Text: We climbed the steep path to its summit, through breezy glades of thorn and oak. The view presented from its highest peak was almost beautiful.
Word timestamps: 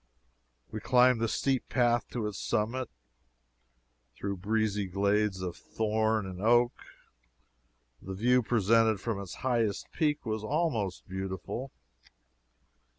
We 0.71 0.79
climbed 0.79 1.21
the 1.21 1.27
steep 1.27 1.69
path 1.69 2.09
to 2.09 2.25
its 2.25 2.39
summit, 2.39 2.89
through 4.15 4.37
breezy 4.37 4.87
glades 4.87 5.41
of 5.43 5.55
thorn 5.55 6.25
and 6.25 6.41
oak. 6.41 6.73
The 8.01 8.15
view 8.15 8.41
presented 8.41 8.99
from 8.99 9.19
its 9.21 9.35
highest 9.45 9.91
peak 9.91 10.25
was 10.25 10.43
almost 10.43 11.07
beautiful. 11.07 11.71